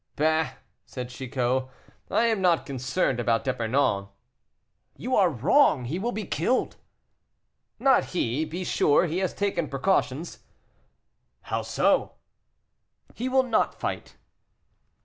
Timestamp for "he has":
9.05-9.31